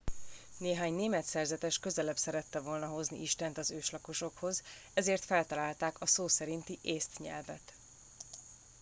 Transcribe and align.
néhány 0.57 0.93
német 0.93 1.23
szerzetes 1.25 1.79
közelebb 1.79 2.17
szerette 2.17 2.59
volna 2.59 2.87
hozni 2.87 3.21
istent 3.21 3.57
az 3.57 3.71
őslakosokhoz 3.71 4.63
ezért 4.93 5.25
feltalálták 5.25 6.01
a 6.01 6.05
szó 6.05 6.27
szerinti 6.27 6.79
észt 6.81 7.17
nyelvet 7.19 7.73